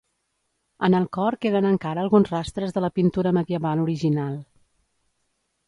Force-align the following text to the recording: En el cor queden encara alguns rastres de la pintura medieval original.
En 0.87 0.95
el 0.99 1.03
cor 1.17 1.37
queden 1.45 1.67
encara 1.73 2.01
alguns 2.05 2.33
rastres 2.33 2.75
de 2.79 2.83
la 2.87 2.91
pintura 2.97 3.35
medieval 3.39 3.87
original. 3.87 4.35